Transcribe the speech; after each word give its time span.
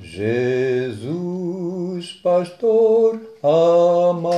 Jesus, 0.00 2.12
pastor 2.22 3.20
amado, 3.42 4.36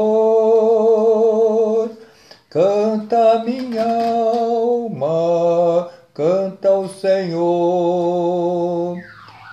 Canta 2.50 3.44
minha 3.44 3.86
alma, 4.34 5.90
canta 6.14 6.70
ao 6.70 6.88
Senhor, 6.88 8.98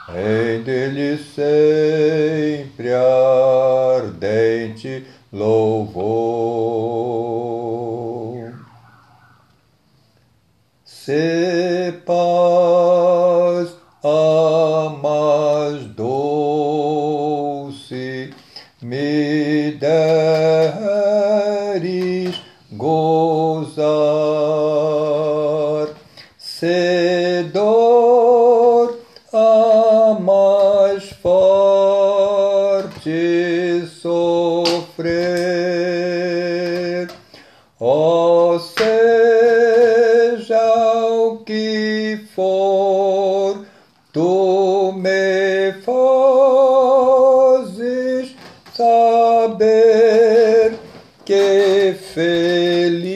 rende-lhe 0.09 1.19
sempre 1.19 2.91
ardente 3.95 5.05
louvor. 5.33 6.71
Se 10.93 12.03
paz 12.05 13.71
a 14.03 14.97
mais 15.01 15.85
doce 15.95 16.75
me 18.83 19.71
deres 19.79 20.81
gozar, 22.73 23.87
se 26.37 27.45
dor 27.55 28.99
a 29.33 30.19
mais 30.21 31.05
forte 31.23 31.50
for, 42.81 43.67
tu 44.13 44.93
me 44.93 45.73
fazes 45.85 45.95
saber 48.75 50.75
que 51.27 51.95
feliz 52.15 53.11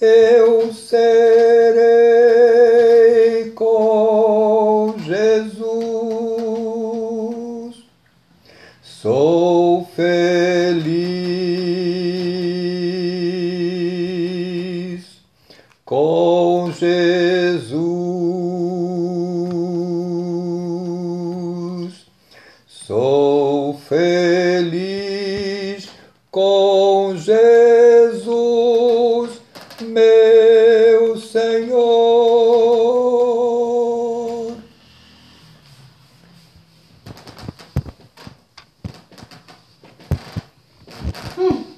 eu 0.00 0.72
serei 0.72 1.90
com 3.52 4.94
Jesus. 5.04 5.76
Sou 8.82 9.84
feliz 9.96 10.86
com 15.84 16.70
Jesus. 16.72 17.25
Sou 22.86 23.74
feliz 23.88 24.68
com 26.30 27.16
Jesus, 27.16 28.30
meu 29.80 31.18
Senhor. 31.18 31.76
Hum. 41.36 41.75